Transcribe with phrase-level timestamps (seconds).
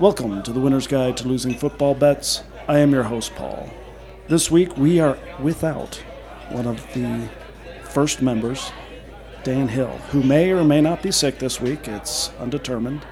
[0.00, 2.44] Welcome to the Winner's Guide to Losing Football Bets.
[2.68, 3.68] I am your host, Paul.
[4.28, 5.96] This week we are without
[6.50, 7.28] one of the
[7.82, 8.70] first members,
[9.42, 11.88] Dan Hill, who may or may not be sick this week.
[11.88, 13.04] It's undetermined.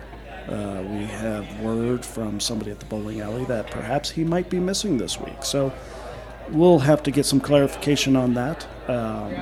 [0.47, 4.61] Uh, we have word from somebody at the bowling alley that perhaps he might be
[4.61, 5.43] missing this week.
[5.43, 5.73] So
[6.51, 8.65] we'll have to get some clarification on that.
[8.89, 9.35] Um,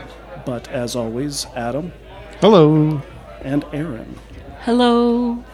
[0.46, 1.92] but as always, Adam
[2.40, 3.02] Hello.
[3.42, 4.18] and Aaron.
[4.60, 5.44] Hello.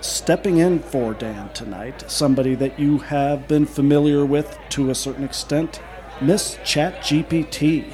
[0.00, 5.24] Stepping in for Dan tonight, somebody that you have been familiar with to a certain
[5.24, 5.82] extent,
[6.22, 7.92] Miss ChatGPT.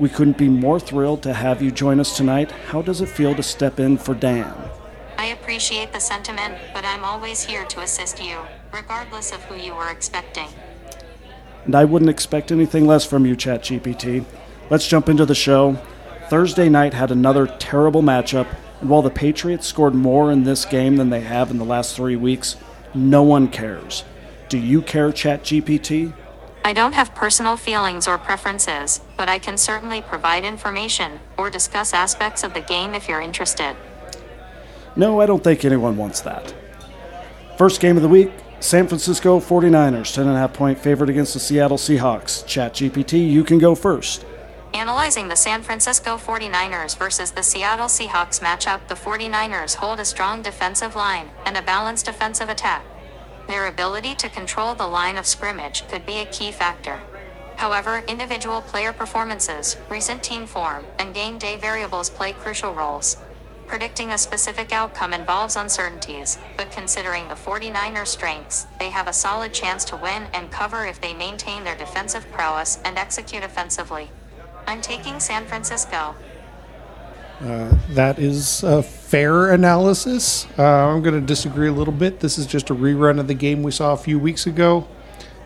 [0.00, 2.50] We couldn't be more thrilled to have you join us tonight.
[2.50, 4.54] How does it feel to step in for Dan?
[5.18, 8.38] I appreciate the sentiment, but I'm always here to assist you,
[8.72, 10.48] regardless of who you were expecting.
[11.64, 14.24] And I wouldn't expect anything less from you, ChatGPT.
[14.68, 15.78] Let's jump into the show.
[16.28, 18.48] Thursday night had another terrible matchup,
[18.80, 21.96] and while the Patriots scored more in this game than they have in the last
[21.96, 22.56] three weeks,
[22.94, 24.04] no one cares.
[24.48, 26.12] Do you care, ChatGPT?
[26.64, 31.94] I don't have personal feelings or preferences, but I can certainly provide information or discuss
[31.94, 33.76] aspects of the game if you're interested.
[34.96, 36.54] No, I don't think anyone wants that.
[37.56, 42.44] First game of the week San Francisco 49ers, 10.5 point favorite against the Seattle Seahawks.
[42.44, 44.24] ChatGPT, you can go first.
[44.76, 50.42] Analyzing the San Francisco 49ers versus the Seattle Seahawks matchup, the 49ers hold a strong
[50.42, 52.84] defensive line and a balanced offensive attack.
[53.48, 57.00] Their ability to control the line of scrimmage could be a key factor.
[57.56, 63.16] However, individual player performances, recent team form, and game day variables play crucial roles.
[63.66, 69.54] Predicting a specific outcome involves uncertainties, but considering the 49ers' strengths, they have a solid
[69.54, 74.10] chance to win and cover if they maintain their defensive prowess and execute offensively.
[74.66, 76.14] I'm taking San Francisco.
[77.90, 80.46] That is a fair analysis.
[80.58, 82.20] Uh, I'm going to disagree a little bit.
[82.20, 84.86] This is just a rerun of the game we saw a few weeks ago.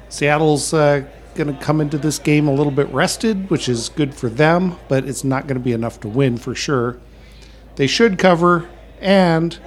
[0.09, 1.05] Seattle's uh,
[1.35, 4.77] going to come into this game a little bit rested, which is good for them,
[4.89, 6.99] but it's not going to be enough to win for sure.
[7.77, 8.69] They should cover,
[9.01, 9.59] and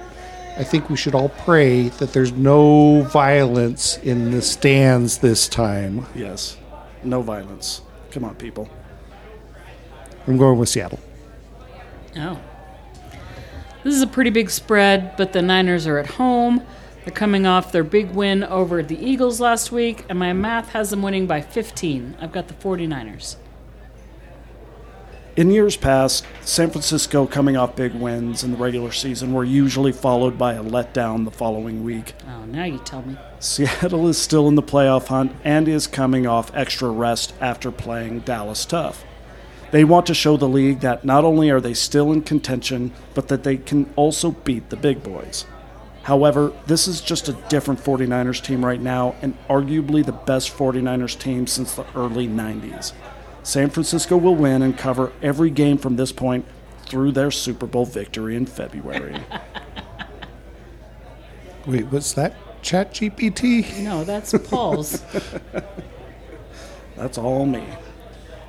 [0.56, 6.06] I think we should all pray that there's no violence in the stands this time.
[6.14, 6.58] Yes,
[7.02, 7.82] no violence.
[8.10, 8.68] Come on, people.
[10.26, 10.98] I'm going with Seattle.
[12.16, 12.40] Oh.
[13.82, 16.64] This is a pretty big spread, but the Niners are at home.
[17.04, 20.88] They're coming off their big win over the Eagles last week, and my math has
[20.88, 22.16] them winning by 15.
[22.18, 23.36] I've got the 49ers.
[25.36, 29.90] In years past, San Francisco coming off big wins in the regular season were usually
[29.90, 32.14] followed by a letdown the following week.
[32.28, 33.18] Oh, now you tell me.
[33.40, 38.20] Seattle is still in the playoff hunt and is coming off extra rest after playing
[38.20, 39.04] Dallas tough.
[39.74, 43.26] They want to show the league that not only are they still in contention, but
[43.26, 45.46] that they can also beat the big boys.
[46.04, 51.18] However, this is just a different 49ers team right now, and arguably the best 49ers
[51.18, 52.92] team since the early 90s.
[53.42, 56.44] San Francisco will win and cover every game from this point
[56.86, 59.20] through their Super Bowl victory in February.
[61.66, 62.36] Wait, what's that?
[62.62, 63.80] Chat GPT?
[63.80, 65.02] No, that's Paul's.
[66.96, 67.66] That's all me.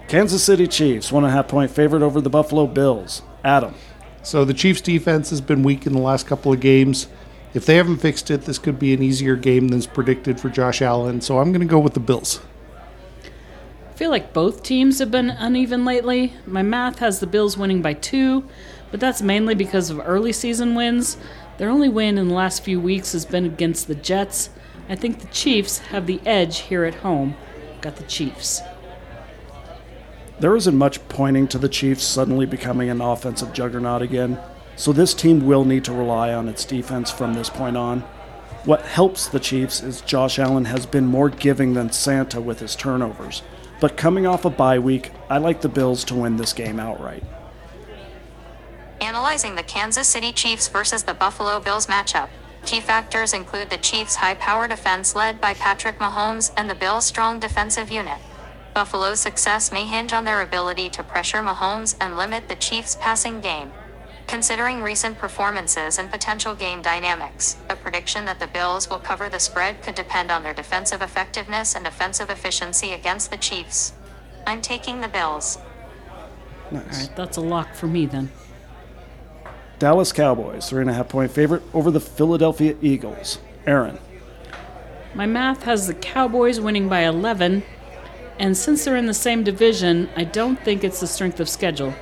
[0.08, 3.24] Kansas City Chiefs, one and a half point favorite over the Buffalo Bills.
[3.44, 3.74] Adam.
[4.22, 7.08] So the Chiefs' defense has been weak in the last couple of games.
[7.56, 10.82] If they haven't fixed it, this could be an easier game than's predicted for Josh
[10.82, 11.22] Allen.
[11.22, 12.40] So I'm going to go with the Bills.
[13.24, 16.34] I feel like both teams have been uneven lately.
[16.46, 18.44] My math has the Bills winning by two,
[18.92, 21.18] but that's mainly because of early season wins.
[21.58, 24.50] Their only win in the last few weeks has been against the Jets.
[24.90, 27.36] I think the Chiefs have the edge here at home.
[27.80, 28.62] Got the Chiefs.
[30.38, 34.38] There isn't much pointing to the Chiefs suddenly becoming an offensive juggernaut again,
[34.76, 38.02] so this team will need to rely on its defense from this point on.
[38.66, 42.76] What helps the Chiefs is Josh Allen has been more giving than Santa with his
[42.76, 43.44] turnovers.
[43.80, 47.24] But coming off a bye week, I like the Bills to win this game outright.
[49.00, 52.28] Analyzing the Kansas City Chiefs versus the Buffalo Bills matchup.
[52.66, 57.06] Key factors include the Chiefs' high power defense led by Patrick Mahomes and the Bills'
[57.06, 58.18] strong defensive unit.
[58.76, 63.40] Buffalo's success may hinge on their ability to pressure Mahomes and limit the Chiefs' passing
[63.40, 63.72] game.
[64.28, 69.40] Considering recent performances and potential game dynamics, a prediction that the Bills will cover the
[69.40, 73.94] spread could depend on their defensive effectiveness and offensive efficiency against the Chiefs.
[74.46, 75.58] I'm taking the Bills.
[76.74, 78.30] All right, that's a lock for me then.
[79.80, 83.40] Dallas Cowboys, three and a half point favorite over the Philadelphia Eagles.
[83.66, 84.00] Aaron.
[85.14, 87.64] My math has the Cowboys winning by 11,
[88.40, 91.94] and since they're in the same division, I don't think it's the strength of schedule.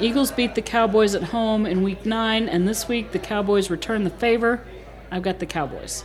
[0.00, 4.04] Eagles beat the Cowboys at home in week 9, and this week the Cowboys return
[4.04, 4.64] the favor.
[5.10, 6.04] I've got the Cowboys.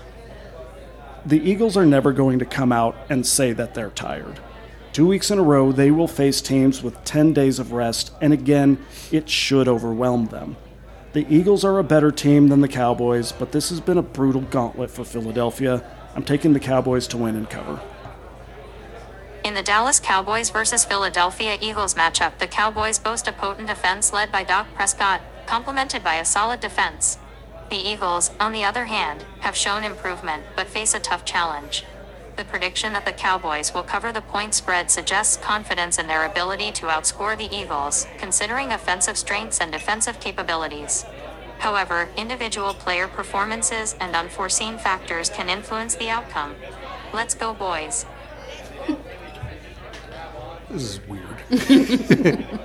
[1.25, 4.39] The Eagles are never going to come out and say that they're tired.
[4.93, 8.33] Two weeks in a row, they will face teams with 10 days of rest, and
[8.33, 10.57] again, it should overwhelm them.
[11.13, 14.41] The Eagles are a better team than the Cowboys, but this has been a brutal
[14.41, 15.83] gauntlet for Philadelphia.
[16.15, 17.79] I'm taking the Cowboys to win and cover.
[19.47, 24.29] In the Dallas Cowboys versus Philadelphia Eagles matchup, the Cowboys boast a potent offense led
[24.29, 27.17] by Dak Prescott, complemented by a solid defense.
[27.69, 31.85] The Eagles, on the other hand, have shown improvement but face a tough challenge.
[32.35, 36.73] The prediction that the Cowboys will cover the point spread suggests confidence in their ability
[36.73, 41.05] to outscore the Eagles, considering offensive strengths and defensive capabilities.
[41.59, 46.55] However, individual player performances and unforeseen factors can influence the outcome.
[47.13, 48.05] Let's go, boys.
[50.69, 51.37] This is weird.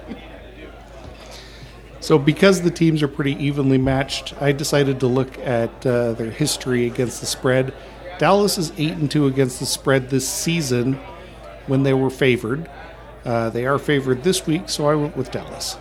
[2.00, 6.30] so, because the teams are pretty evenly matched, I decided to look at uh, their
[6.30, 7.72] history against the spread.
[8.18, 10.94] Dallas is eight and two against the spread this season
[11.66, 12.68] when they were favored.
[13.24, 15.76] Uh, they are favored this week, so I went with Dallas.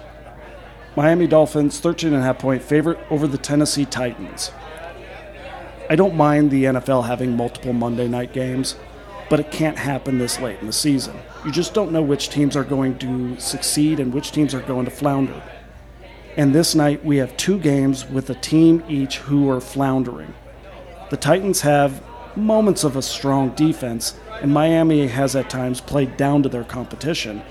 [0.96, 4.52] Miami Dolphins, 13.5 point favorite over the Tennessee Titans.
[5.90, 8.76] I don't mind the NFL having multiple Monday night games,
[9.32, 11.18] but it can't happen this late in the season.
[11.46, 14.84] You just don't know which teams are going to succeed and which teams are going
[14.84, 15.42] to flounder.
[16.36, 20.34] And this night we have two games with a team each who are floundering.
[21.12, 22.04] The Titans have
[22.36, 27.42] moments of a strong defense, and Miami has at times played down to their competition.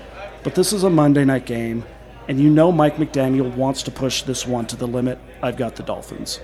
[0.43, 1.83] But this is a Monday night game,
[2.27, 5.17] and you know Mike McDaniel wants to push this one to the limit.
[5.41, 6.41] I've got the Dolphins.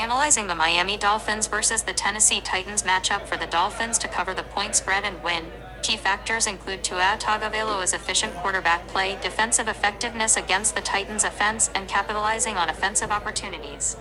[0.00, 4.42] Analyzing the Miami Dolphins versus the Tennessee Titans matchup for the Dolphins to cover the
[4.42, 5.44] point spread and win.
[5.82, 11.86] Key factors include Tua Tagovailoa's efficient quarterback play, defensive effectiveness against the Titans' offense, and
[11.86, 13.98] capitalizing on offensive opportunities.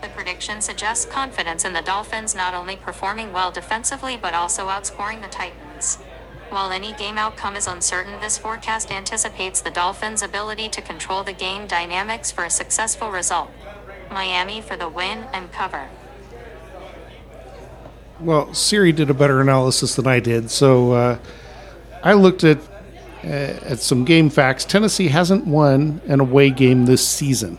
[0.00, 5.20] The prediction suggests confidence in the Dolphins not only performing well defensively but also outscoring
[5.20, 5.96] the Titans.
[6.48, 11.34] While any game outcome is uncertain, this forecast anticipates the Dolphins' ability to control the
[11.34, 13.50] game dynamics for a successful result.
[14.12, 15.88] Miami for the win and cover.
[18.20, 21.18] Well, Siri did a better analysis than I did, so uh,
[22.02, 22.58] I looked at
[23.24, 24.64] uh, at some game facts.
[24.64, 27.58] Tennessee hasn't won an away game this season.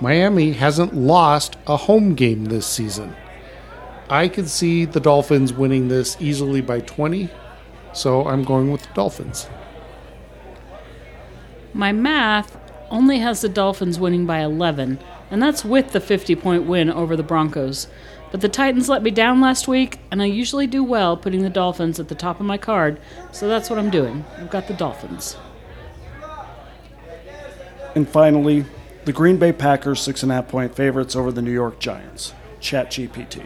[0.00, 3.14] Miami hasn't lost a home game this season.
[4.08, 7.28] I could see the Dolphins winning this easily by 20,
[7.92, 9.48] so I'm going with the Dolphins.
[11.72, 12.56] My math
[12.90, 14.98] only has the Dolphins winning by 11,
[15.30, 17.88] and that's with the 50 point win over the Broncos.
[18.30, 21.50] But the Titans let me down last week, and I usually do well putting the
[21.50, 23.00] Dolphins at the top of my card,
[23.30, 24.24] so that's what I'm doing.
[24.38, 25.36] I've got the Dolphins.
[27.94, 28.64] And finally,
[29.04, 32.34] the Green Bay Packers, six and a half point favorites over the New York Giants.
[32.58, 33.42] Chat GPT.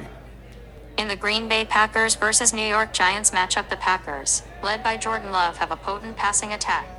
[0.97, 5.31] In the Green Bay Packers versus New York Giants matchup, the Packers, led by Jordan
[5.31, 6.98] Love, have a potent passing attack.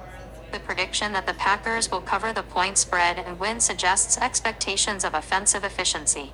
[0.52, 5.14] The prediction that the Packers will cover the point spread and win suggests expectations of
[5.14, 6.34] offensive efficiency.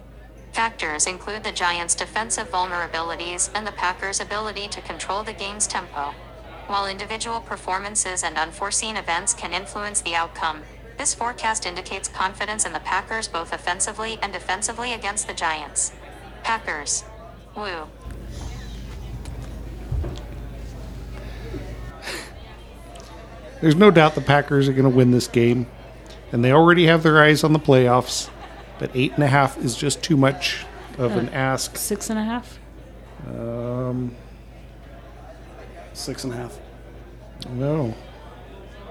[0.53, 6.13] Factors include the Giants' defensive vulnerabilities and the Packers' ability to control the game's tempo.
[6.67, 10.63] While individual performances and unforeseen events can influence the outcome,
[10.97, 15.91] this forecast indicates confidence in the Packers both offensively and defensively against the Giants.
[16.43, 17.03] Packers.
[17.55, 17.89] Woo.
[23.65, 25.65] There's no doubt the Packers are going to win this game,
[26.31, 28.29] and they already have their eyes on the playoffs.
[28.77, 30.63] But eight and a half is just too much
[30.99, 31.75] of an ask.
[31.75, 32.59] Six and a half.
[33.27, 34.15] Um,
[35.93, 36.59] six and a half.
[37.49, 37.95] No.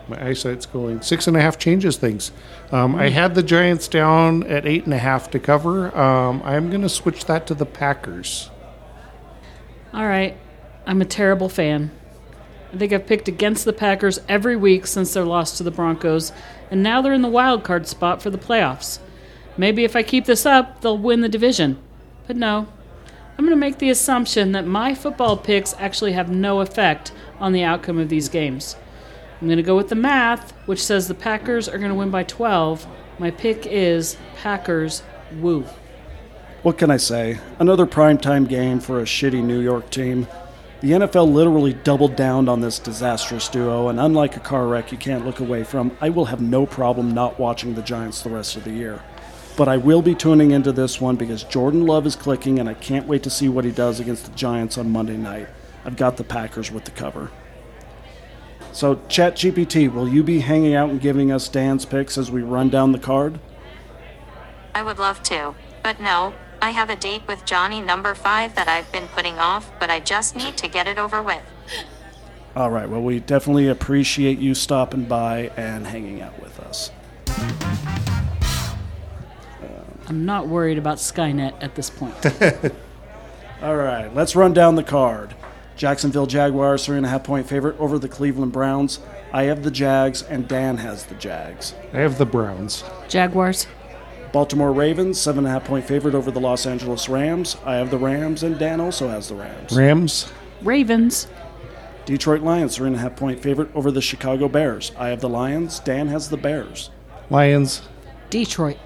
[0.08, 1.02] My eyesight's going.
[1.02, 2.32] Six and a half changes things.
[2.72, 5.96] Um, I had the Giants down at eight and a half to cover.
[5.96, 8.50] Um, I'm going to switch that to the Packers.
[9.92, 10.36] All right.
[10.84, 11.92] I'm a terrible fan.
[12.74, 16.32] I think I've picked against the Packers every week since their loss to the Broncos,
[16.72, 18.98] and now they're in the wild card spot for the playoffs.
[19.56, 21.78] Maybe if I keep this up, they'll win the division.
[22.26, 22.66] But no.
[23.38, 27.52] I'm going to make the assumption that my football picks actually have no effect on
[27.52, 28.74] the outcome of these games.
[29.40, 32.10] I'm going to go with the math, which says the Packers are going to win
[32.10, 32.88] by 12.
[33.20, 35.04] My pick is Packers
[35.38, 35.64] woo.
[36.64, 37.38] What can I say?
[37.60, 40.26] Another primetime game for a shitty New York team.
[40.84, 44.98] The NFL literally doubled down on this disastrous duo, and unlike a car wreck you
[44.98, 48.54] can't look away from, I will have no problem not watching the Giants the rest
[48.54, 49.02] of the year.
[49.56, 52.74] But I will be tuning into this one because Jordan Love is clicking, and I
[52.74, 55.48] can't wait to see what he does against the Giants on Monday night.
[55.86, 57.30] I've got the Packers with the cover.
[58.72, 62.68] So, ChatGPT, will you be hanging out and giving us Dan's picks as we run
[62.68, 63.40] down the card?
[64.74, 68.68] I would love to, but no, I have a date with Johnny number five that
[68.68, 71.42] I've been putting off, but I just need to get it over with.
[72.56, 72.88] All right.
[72.88, 76.90] Well, we definitely appreciate you stopping by and hanging out with us.
[77.28, 78.48] Um,
[80.08, 82.14] I'm not worried about Skynet at this point.
[83.62, 84.08] All right.
[84.14, 85.34] Let's run down the card.
[85.76, 89.00] Jacksonville Jaguars, three and a half point favorite over the Cleveland Browns.
[89.34, 91.74] I have the Jags, and Dan has the Jags.
[91.92, 92.84] I have the Browns.
[93.06, 93.66] Jaguars.
[94.34, 97.56] Baltimore Ravens, seven and a half point favorite over the Los Angeles Rams.
[97.64, 99.72] I have the Rams, and Dan also has the Rams.
[99.72, 100.32] Rams.
[100.60, 101.28] Ravens.
[102.04, 104.90] Detroit Lions, three and a half point favorite over the Chicago Bears.
[104.98, 105.78] I have the Lions.
[105.78, 106.90] Dan has the Bears.
[107.30, 107.82] Lions.
[108.28, 108.78] Detroit.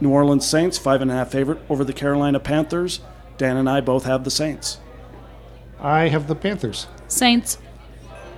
[0.00, 2.98] New Orleans Saints, five and a half favorite over the Carolina Panthers.
[3.36, 4.80] Dan and I both have the Saints.
[5.78, 6.88] I have the Panthers.
[7.06, 7.58] Saints.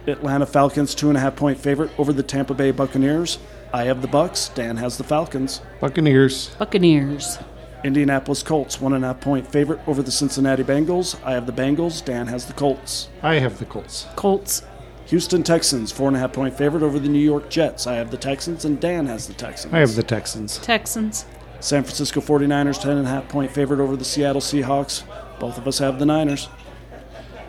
[0.07, 3.39] Atlanta Falcons, two and a half point favorite over the Tampa Bay Buccaneers.
[3.73, 4.49] I have the Bucks.
[4.49, 5.61] Dan has the Falcons.
[5.81, 6.55] Buccaneers.
[6.59, 7.39] Buccaneers.
[7.85, 11.17] Indianapolis Colts, one and a half point favorite over the Cincinnati Bengals.
[11.25, 12.05] I have the Bengals.
[12.05, 13.09] Dan has the Colts.
[13.23, 14.07] I have the Colts.
[14.17, 14.63] Colts.
[15.07, 17.87] Houston Texans, four and a half point favorite over the New York Jets.
[17.87, 19.73] I have the Texans, and Dan has the Texans.
[19.73, 20.59] I have the Texans.
[20.59, 21.25] Texans.
[21.61, 25.03] San Francisco 49ers, 10 and a half point favorite over the Seattle Seahawks.
[25.39, 26.49] Both of us have the Niners.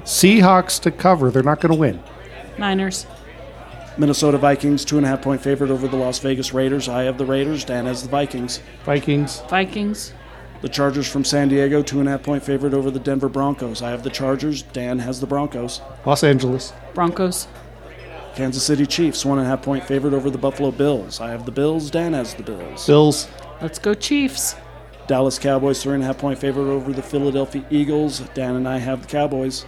[0.03, 1.29] Seahawks to cover.
[1.29, 2.01] They're not going to win.
[2.57, 3.05] Niners.
[3.97, 6.87] Minnesota Vikings, two and a half point favorite over the Las Vegas Raiders.
[6.87, 7.65] I have the Raiders.
[7.65, 8.61] Dan has the Vikings.
[8.85, 9.41] Vikings.
[9.49, 10.13] Vikings.
[10.61, 13.81] The Chargers from San Diego, two and a half point favorite over the Denver Broncos.
[13.81, 14.61] I have the Chargers.
[14.61, 15.81] Dan has the Broncos.
[16.05, 16.71] Los Angeles.
[16.93, 17.47] Broncos.
[18.35, 21.19] Kansas City Chiefs, one and a half point favorite over the Buffalo Bills.
[21.19, 21.91] I have the Bills.
[21.91, 22.85] Dan has the Bills.
[22.87, 23.27] Bills.
[23.61, 24.55] Let's go Chiefs.
[25.07, 28.19] Dallas Cowboys, three and a half point favorite over the Philadelphia Eagles.
[28.33, 29.65] Dan and I have the Cowboys.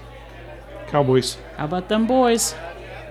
[0.88, 1.38] Cowboys.
[1.58, 2.56] How about them boys?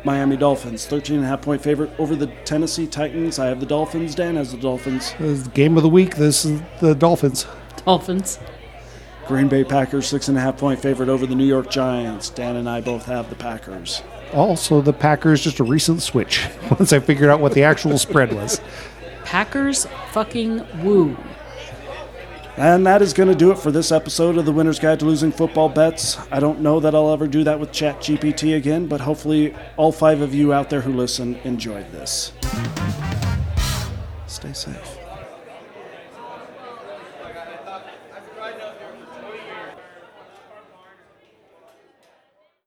[0.05, 3.39] Miami Dolphins, 13 and a half point favorite over the Tennessee Titans.
[3.39, 4.15] I have the Dolphins.
[4.15, 5.13] Dan has the Dolphins.
[5.13, 6.17] This is the game of the week.
[6.17, 7.47] This is the Dolphins.
[7.85, 8.39] Dolphins.
[9.27, 12.29] Green Bay Packers, six and a half point favorite over the New York Giants.
[12.31, 14.03] Dan and I both have the Packers.
[14.35, 18.33] Also, the Packers just a recent switch once I figured out what the actual spread
[18.33, 18.61] was.
[19.25, 21.17] Packers fucking woo.
[22.57, 25.07] And that is going to do it for this episode of the Winner's Guide to
[25.07, 26.19] Losing Football Bets.
[26.31, 30.21] I don't know that I'll ever do that with ChatGPT again, but hopefully all five
[30.21, 32.33] of you out there who listen enjoyed this.
[34.27, 35.02] Stay safe.